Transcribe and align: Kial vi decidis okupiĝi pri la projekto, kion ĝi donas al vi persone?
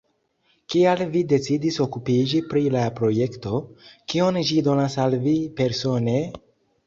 Kial 0.73 1.01
vi 1.15 1.19
decidis 1.33 1.75
okupiĝi 1.85 2.39
pri 2.53 2.63
la 2.77 2.85
projekto, 3.01 3.61
kion 4.13 4.39
ĝi 4.49 4.57
donas 4.69 4.97
al 5.05 5.19
vi 5.27 5.35
persone? 5.61 6.17